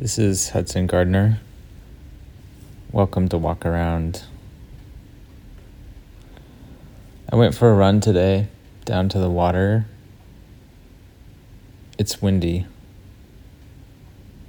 [0.00, 1.40] This is Hudson Gardner.
[2.90, 4.22] Welcome to Walk Around.
[7.30, 8.48] I went for a run today
[8.86, 9.84] down to the water.
[11.98, 12.64] It's windy.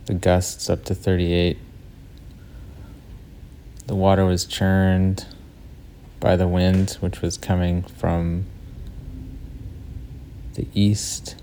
[0.06, 1.58] The gusts up to 38.
[3.88, 5.26] The water was churned
[6.22, 8.46] by the wind, which was coming from
[10.54, 11.36] the east.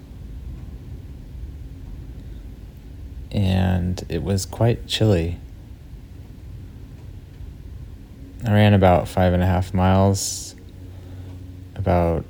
[3.39, 5.39] And it was quite chilly.
[8.45, 10.57] I ran about five and a half miles,
[11.77, 12.25] about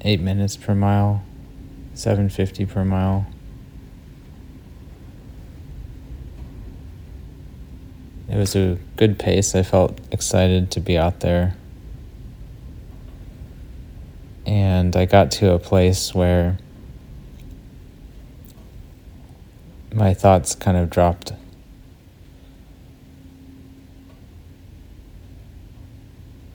[0.00, 1.22] eight minutes per mile,
[1.92, 3.26] 750 per mile.
[8.30, 9.54] It was a good pace.
[9.54, 11.54] I felt excited to be out there.
[14.46, 16.56] And I got to a place where
[19.96, 21.32] my thoughts kind of dropped.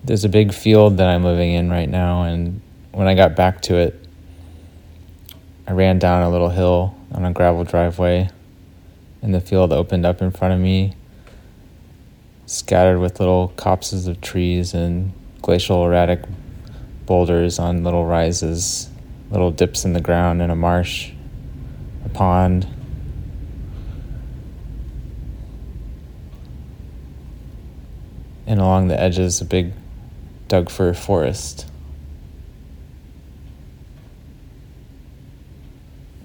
[0.03, 2.61] There's a big field that I'm living in right now, and
[2.91, 3.99] when I got back to it,
[5.67, 8.29] I ran down a little hill on a gravel driveway,
[9.23, 10.93] and the field opened up in front of me,
[12.45, 16.21] scattered with little copses of trees and glacial erratic
[17.07, 18.87] boulders on little rises,
[19.31, 21.11] little dips in the ground in a marsh,
[22.05, 22.67] a pond.
[28.51, 29.71] And along the edges a big
[30.49, 31.65] Doug fir forest.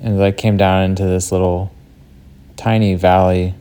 [0.03, 1.73] And I came down into this little
[2.57, 3.55] tiny valley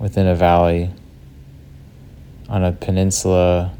[0.00, 0.90] within a valley
[2.48, 3.72] on a peninsula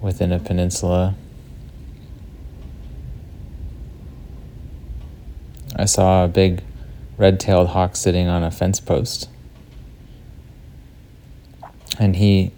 [0.00, 1.14] within a peninsula.
[5.76, 6.62] I saw a big
[7.18, 9.28] red tailed hawk sitting on a fence post
[12.02, 12.50] and he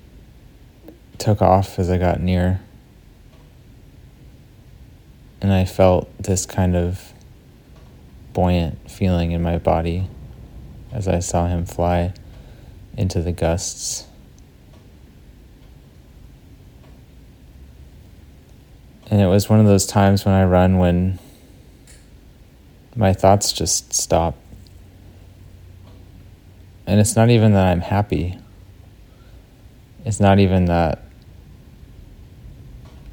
[1.18, 2.62] took off as I got near.
[5.42, 7.12] And I felt this kind of
[8.32, 10.08] buoyant feeling in my body
[10.92, 12.14] as I saw him fly
[12.96, 14.06] into the gusts.
[19.10, 21.18] And it was one of those times when I run when
[22.96, 24.38] my thoughts just stop.
[26.86, 28.38] And it's not even that I'm happy.
[30.04, 31.02] It's not even that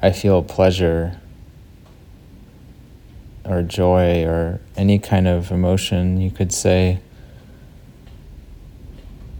[0.02, 1.18] I feel pleasure
[3.46, 7.00] or joy or any kind of emotion, you could say.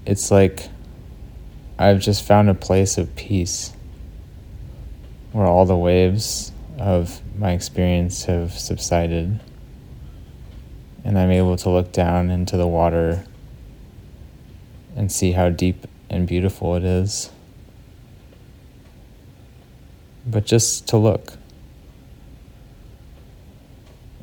[0.06, 0.70] It's like
[1.78, 3.74] I've just found a place of peace
[5.32, 9.40] where all the waves of my experience have subsided.
[11.04, 13.24] And I'm able to look down into the water
[14.96, 17.30] and see how deep and beautiful it is
[20.26, 21.34] but just to look.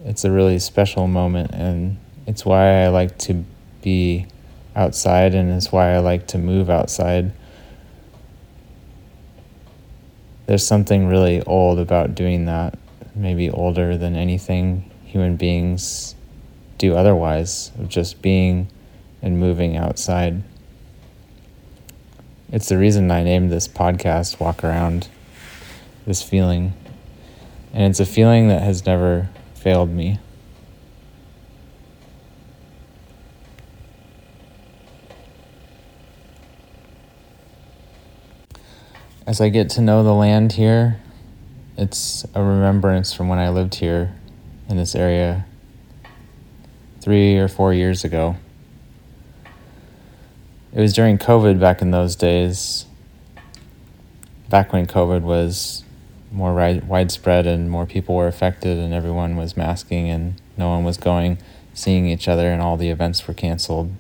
[0.06, 3.44] It's a really special moment, and it's why I like to
[3.82, 4.28] be
[4.76, 7.32] outside, and it's why I like to move outside.
[10.46, 12.78] There's something really old about doing that,
[13.14, 16.16] maybe older than anything human beings
[16.78, 18.70] do otherwise, of just being
[19.22, 20.42] and moving outside.
[22.52, 25.10] It's the reason I named this podcast Walk Around
[26.10, 26.74] this feeling.
[27.72, 30.18] And it's a feeling that has never failed me.
[39.28, 41.00] As I get to know the land here,
[41.78, 44.16] it's a remembrance from when I lived here
[44.68, 45.46] in this area
[47.02, 48.36] three or four years ago.
[50.74, 52.88] It was during COVID back in those days,
[54.50, 55.84] back when COVID was
[56.32, 60.84] more ri- widespread and more people were affected and everyone was masking and no one
[60.84, 61.38] was going
[61.74, 63.92] seeing each other and all the events were canceled.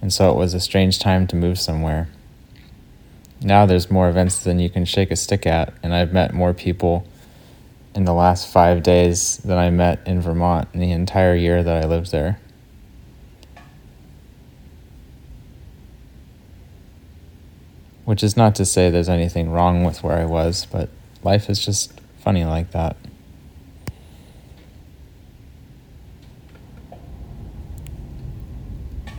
[0.00, 2.08] And so it was a strange time to move somewhere.
[3.40, 6.54] Now there's more events than you can shake a stick at and i've met more
[6.54, 7.06] people
[7.94, 11.84] in the last five days than i met in vermont in the entire year that
[11.84, 12.40] i lived there.
[18.04, 20.88] Which is not to say there's anything wrong with where i was but
[21.22, 22.96] life is just funny like that.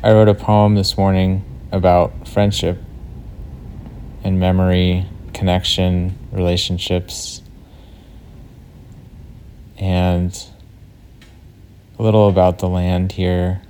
[0.03, 2.81] I wrote a poem this morning about friendship
[4.23, 7.41] and memory, connection, relationships.
[9.77, 10.33] And
[12.00, 13.61] a little about the land here,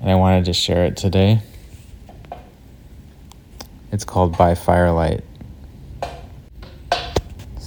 [0.00, 1.40] and I wanted to share it today.
[3.90, 5.24] It's called By Firelight.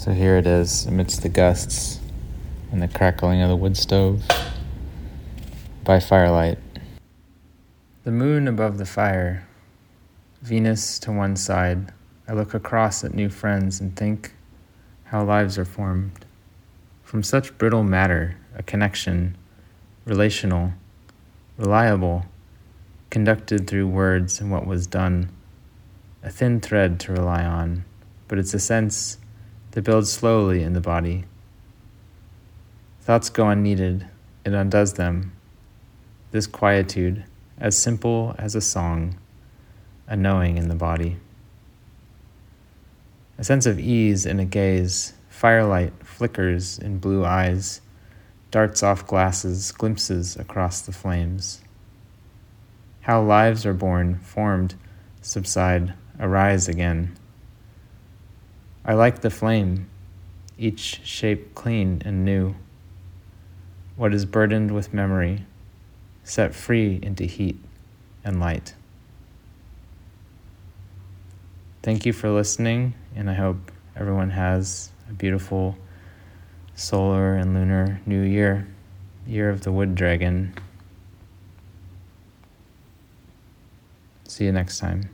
[0.05, 1.99] So here it is amidst the gusts
[2.71, 4.21] and the crackling of the wood stove.
[5.83, 6.59] By firelight.
[8.03, 9.47] The moon above the fire,
[10.43, 11.91] Venus to one side.
[12.27, 14.35] I look across at new friends and think
[15.05, 16.23] how lives are formed.
[17.01, 19.35] From such brittle matter, a connection,
[20.05, 20.73] relational,
[21.57, 22.25] reliable,
[23.09, 25.31] conducted through words and what was done,
[26.21, 27.85] a thin thread to rely on,
[28.27, 29.17] but it's a sense
[29.75, 31.25] that builds slowly in the body.
[33.01, 34.07] Thoughts go unneeded,
[34.45, 35.33] it undoes them.
[36.31, 37.25] This quietude,
[37.59, 39.19] as simple as a song,
[40.07, 41.17] a knowing in the body.
[43.37, 47.81] A sense of ease in a gaze, firelight flickers in blue eyes,
[48.51, 51.61] darts off glasses, glimpses across the flames.
[53.01, 54.75] How lives are born, formed,
[55.21, 57.17] subside, arise again.
[58.87, 59.89] I like the flame,
[60.59, 62.53] each shape clean and new.
[63.95, 65.45] What is burdened with memory,
[66.23, 67.57] set free into heat
[68.23, 68.75] and light.
[71.81, 75.75] Thank you for listening, and I hope everyone has a beautiful
[76.75, 78.67] solar and lunar new year,
[79.25, 80.53] year of the wood dragon.
[84.27, 85.09] See you next time.